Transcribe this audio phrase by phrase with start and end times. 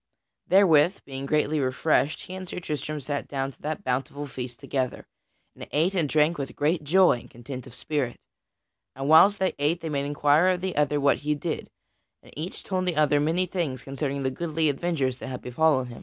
[0.47, 5.05] Therewith, being greatly refreshed he and Sir Tristram sat down to that bountiful feast together,
[5.55, 8.19] and ate and drank with great joy and content of spirit.
[8.95, 11.69] And whiles they ate each made inquiry of the other what he did,
[12.23, 15.99] and each told the other many things concerning the goodly adventures that had befallen him.